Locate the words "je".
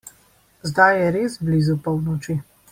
1.01-1.11